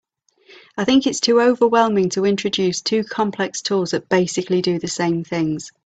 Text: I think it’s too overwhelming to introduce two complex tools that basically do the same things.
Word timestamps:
I 0.77 0.83
think 0.83 1.05
it’s 1.05 1.19
too 1.19 1.39
overwhelming 1.39 2.09
to 2.15 2.25
introduce 2.25 2.81
two 2.81 3.03
complex 3.03 3.61
tools 3.61 3.91
that 3.91 4.09
basically 4.09 4.63
do 4.63 4.79
the 4.79 4.87
same 4.87 5.23
things. 5.23 5.71